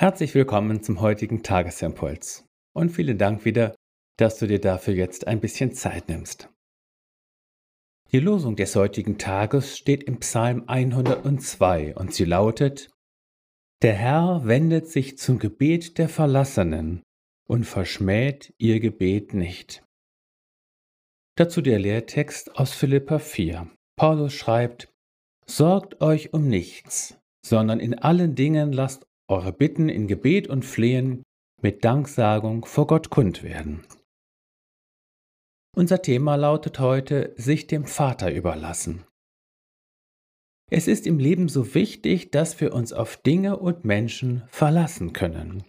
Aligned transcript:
Herzlich 0.00 0.34
willkommen 0.34 0.82
zum 0.82 1.02
heutigen 1.02 1.42
Tagesimpuls 1.42 2.46
und 2.74 2.88
vielen 2.88 3.18
Dank 3.18 3.44
wieder, 3.44 3.74
dass 4.16 4.38
du 4.38 4.46
dir 4.46 4.58
dafür 4.58 4.94
jetzt 4.94 5.26
ein 5.26 5.40
bisschen 5.40 5.74
Zeit 5.74 6.08
nimmst. 6.08 6.48
Die 8.10 8.18
Losung 8.18 8.56
des 8.56 8.74
heutigen 8.76 9.18
Tages 9.18 9.76
steht 9.76 10.02
im 10.04 10.18
Psalm 10.20 10.64
102 10.66 11.96
und 11.96 12.14
sie 12.14 12.24
lautet, 12.24 12.88
Der 13.82 13.92
Herr 13.92 14.46
wendet 14.46 14.88
sich 14.88 15.18
zum 15.18 15.38
Gebet 15.38 15.98
der 15.98 16.08
Verlassenen 16.08 17.02
und 17.46 17.64
verschmäht 17.64 18.54
ihr 18.56 18.80
Gebet 18.80 19.34
nicht. 19.34 19.84
Dazu 21.36 21.60
der 21.60 21.78
Lehrtext 21.78 22.56
aus 22.56 22.72
Philippa 22.72 23.18
4. 23.18 23.70
Paulus 23.98 24.32
schreibt, 24.32 24.90
Sorgt 25.44 26.00
euch 26.00 26.32
um 26.32 26.48
nichts, 26.48 27.18
sondern 27.44 27.80
in 27.80 27.98
allen 27.98 28.34
Dingen 28.34 28.72
lasst 28.72 29.04
eure 29.30 29.52
Bitten 29.52 29.88
in 29.88 30.08
Gebet 30.08 30.48
und 30.48 30.64
Flehen 30.64 31.22
mit 31.62 31.84
Danksagung 31.84 32.64
vor 32.64 32.86
Gott 32.86 33.10
kund 33.10 33.42
werden. 33.42 33.86
Unser 35.76 36.02
Thema 36.02 36.34
lautet 36.34 36.80
heute 36.80 37.32
sich 37.36 37.68
dem 37.68 37.84
Vater 37.84 38.32
überlassen. 38.32 39.04
Es 40.68 40.88
ist 40.88 41.06
im 41.06 41.18
Leben 41.18 41.48
so 41.48 41.74
wichtig, 41.74 42.30
dass 42.30 42.60
wir 42.60 42.74
uns 42.74 42.92
auf 42.92 43.16
Dinge 43.16 43.56
und 43.58 43.84
Menschen 43.84 44.42
verlassen 44.48 45.12
können. 45.12 45.64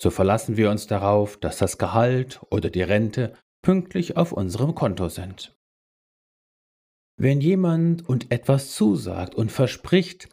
So 0.00 0.10
verlassen 0.10 0.56
wir 0.56 0.70
uns 0.70 0.86
darauf, 0.86 1.36
dass 1.36 1.58
das 1.58 1.76
Gehalt 1.76 2.40
oder 2.50 2.70
die 2.70 2.82
Rente 2.82 3.34
pünktlich 3.62 4.16
auf 4.16 4.32
unserem 4.32 4.74
Konto 4.74 5.08
sind. 5.08 5.54
Wenn 7.18 7.42
jemand 7.42 8.08
uns 8.08 8.24
etwas 8.30 8.72
zusagt 8.72 9.34
und 9.34 9.52
verspricht, 9.52 10.30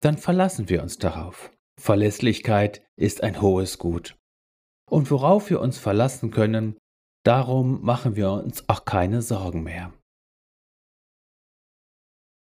dann 0.00 0.18
verlassen 0.18 0.68
wir 0.68 0.82
uns 0.82 0.98
darauf. 0.98 1.53
Verlässlichkeit 1.80 2.84
ist 2.96 3.22
ein 3.22 3.40
hohes 3.40 3.78
Gut. 3.78 4.16
Und 4.90 5.10
worauf 5.10 5.50
wir 5.50 5.60
uns 5.60 5.78
verlassen 5.78 6.30
können, 6.30 6.76
darum 7.24 7.82
machen 7.82 8.16
wir 8.16 8.30
uns 8.32 8.68
auch 8.68 8.84
keine 8.84 9.22
Sorgen 9.22 9.62
mehr. 9.62 9.92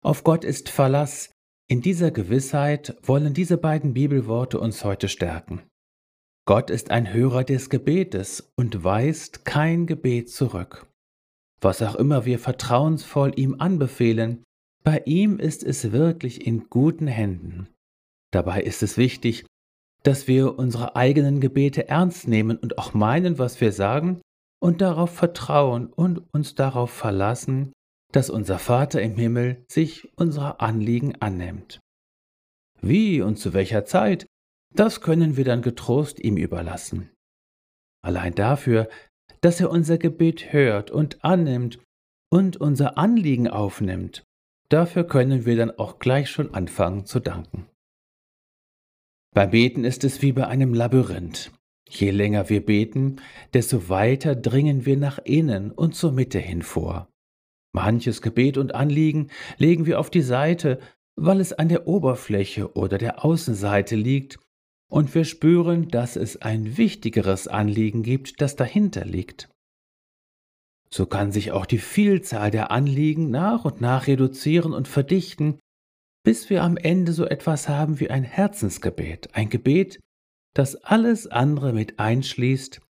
Auf 0.02 0.24
Gott 0.24 0.44
ist 0.44 0.68
Verlass. 0.68 1.32
In 1.70 1.82
dieser 1.82 2.10
Gewissheit 2.10 2.96
wollen 3.02 3.34
diese 3.34 3.58
beiden 3.58 3.92
Bibelworte 3.92 4.58
uns 4.58 4.84
heute 4.84 5.08
stärken. 5.08 5.62
Gott 6.46 6.70
ist 6.70 6.90
ein 6.90 7.12
Hörer 7.12 7.44
des 7.44 7.68
Gebetes 7.68 8.52
und 8.56 8.82
weist 8.82 9.44
kein 9.44 9.86
Gebet 9.86 10.30
zurück. 10.30 10.86
Was 11.60 11.82
auch 11.82 11.96
immer 11.96 12.24
wir 12.24 12.38
vertrauensvoll 12.38 13.32
ihm 13.38 13.56
anbefehlen, 13.58 14.44
bei 14.82 15.02
ihm 15.04 15.38
ist 15.38 15.62
es 15.64 15.92
wirklich 15.92 16.46
in 16.46 16.70
guten 16.70 17.06
Händen. 17.06 17.68
Dabei 18.32 18.62
ist 18.62 18.82
es 18.82 18.96
wichtig, 18.96 19.46
dass 20.02 20.28
wir 20.28 20.58
unsere 20.58 20.96
eigenen 20.96 21.40
Gebete 21.40 21.88
ernst 21.88 22.28
nehmen 22.28 22.56
und 22.56 22.78
auch 22.78 22.94
meinen, 22.94 23.38
was 23.38 23.60
wir 23.60 23.72
sagen, 23.72 24.20
und 24.60 24.80
darauf 24.80 25.14
vertrauen 25.14 25.86
und 25.86 26.22
uns 26.32 26.54
darauf 26.54 26.90
verlassen, 26.90 27.72
dass 28.12 28.30
unser 28.30 28.58
Vater 28.58 29.02
im 29.02 29.16
Himmel 29.16 29.64
sich 29.68 30.10
unserer 30.16 30.60
Anliegen 30.60 31.14
annimmt. 31.20 31.80
Wie 32.80 33.20
und 33.20 33.36
zu 33.36 33.52
welcher 33.52 33.84
Zeit, 33.84 34.26
das 34.74 35.00
können 35.00 35.36
wir 35.36 35.44
dann 35.44 35.62
getrost 35.62 36.20
ihm 36.20 36.36
überlassen. 36.36 37.10
Allein 38.02 38.34
dafür, 38.34 38.88
dass 39.40 39.60
er 39.60 39.70
unser 39.70 39.98
Gebet 39.98 40.52
hört 40.52 40.90
und 40.90 41.24
annimmt 41.24 41.80
und 42.30 42.56
unser 42.56 42.98
Anliegen 42.98 43.48
aufnimmt, 43.48 44.24
dafür 44.68 45.04
können 45.04 45.44
wir 45.44 45.56
dann 45.56 45.70
auch 45.72 45.98
gleich 45.98 46.30
schon 46.30 46.54
anfangen 46.54 47.06
zu 47.06 47.20
danken. 47.20 47.66
Beim 49.34 49.50
Beten 49.50 49.84
ist 49.84 50.04
es 50.04 50.22
wie 50.22 50.32
bei 50.32 50.46
einem 50.46 50.74
Labyrinth. 50.74 51.52
Je 51.88 52.10
länger 52.10 52.48
wir 52.50 52.64
beten, 52.64 53.16
desto 53.54 53.88
weiter 53.88 54.36
dringen 54.36 54.84
wir 54.84 54.96
nach 54.96 55.18
innen 55.24 55.70
und 55.70 55.94
zur 55.94 56.12
Mitte 56.12 56.38
hin 56.38 56.62
vor. 56.62 57.08
Manches 57.72 58.22
Gebet 58.22 58.58
und 58.58 58.74
Anliegen 58.74 59.30
legen 59.56 59.86
wir 59.86 60.00
auf 60.00 60.10
die 60.10 60.22
Seite, 60.22 60.78
weil 61.16 61.40
es 61.40 61.52
an 61.52 61.68
der 61.68 61.86
Oberfläche 61.86 62.74
oder 62.74 62.98
der 62.98 63.24
Außenseite 63.24 63.96
liegt 63.96 64.38
und 64.90 65.14
wir 65.14 65.24
spüren, 65.24 65.88
dass 65.88 66.16
es 66.16 66.40
ein 66.40 66.76
wichtigeres 66.76 67.48
Anliegen 67.48 68.02
gibt, 68.02 68.40
das 68.40 68.56
dahinter 68.56 69.04
liegt. 69.04 69.48
So 70.90 71.06
kann 71.06 71.32
sich 71.32 71.52
auch 71.52 71.66
die 71.66 71.78
Vielzahl 71.78 72.50
der 72.50 72.70
Anliegen 72.70 73.30
nach 73.30 73.64
und 73.64 73.80
nach 73.80 74.06
reduzieren 74.06 74.72
und 74.72 74.88
verdichten, 74.88 75.58
bis 76.24 76.50
wir 76.50 76.62
am 76.62 76.76
Ende 76.76 77.12
so 77.12 77.24
etwas 77.26 77.68
haben 77.68 78.00
wie 78.00 78.10
ein 78.10 78.24
Herzensgebet, 78.24 79.34
ein 79.34 79.48
Gebet, 79.48 80.00
das 80.54 80.76
alles 80.76 81.26
andere 81.26 81.72
mit 81.72 81.98
einschließt 81.98 82.80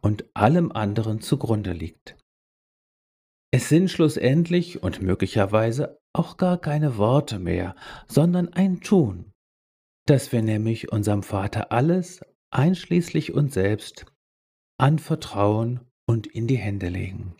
und 0.00 0.24
allem 0.34 0.72
anderen 0.72 1.20
zugrunde 1.20 1.72
liegt. 1.72 2.16
Es 3.52 3.68
sind 3.68 3.90
schlussendlich 3.90 4.82
und 4.82 5.02
möglicherweise 5.02 5.98
auch 6.12 6.36
gar 6.36 6.58
keine 6.60 6.96
Worte 6.96 7.38
mehr, 7.38 7.74
sondern 8.06 8.52
ein 8.52 8.80
Tun, 8.80 9.32
dass 10.06 10.32
wir 10.32 10.42
nämlich 10.42 10.92
unserem 10.92 11.22
Vater 11.22 11.72
alles, 11.72 12.20
einschließlich 12.50 13.34
uns 13.34 13.54
selbst, 13.54 14.06
anvertrauen 14.78 15.80
und 16.06 16.26
in 16.26 16.46
die 16.46 16.56
Hände 16.56 16.88
legen. 16.88 17.36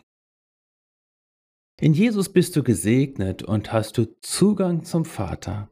In 1.79 1.93
Jesus 1.93 2.31
bist 2.31 2.57
du 2.57 2.63
gesegnet 2.63 3.43
und 3.43 3.71
hast 3.71 3.99
du 3.99 4.07
Zugang 4.23 4.85
zum 4.85 5.05
Vater. 5.05 5.69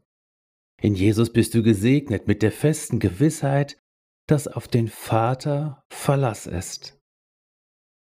In 0.78 0.94
Jesus 0.94 1.32
bist 1.32 1.54
du 1.54 1.62
gesegnet 1.62 2.28
mit 2.28 2.42
der 2.42 2.52
festen 2.52 2.98
Gewissheit, 2.98 3.78
dass 4.26 4.46
auf 4.46 4.68
den 4.68 4.88
Vater 4.88 5.82
Verlass 5.88 6.46
ist. 6.46 7.00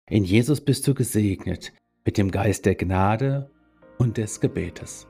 In 0.10 0.24
Jesus 0.24 0.62
bist 0.62 0.88
du 0.88 0.96
gesegnet 0.96 1.74
mit 2.04 2.18
dem 2.18 2.32
Geist 2.32 2.66
der 2.66 2.74
Gnade 2.74 3.52
und 4.00 4.18
des 4.18 4.42
Gebetes. 4.42 5.08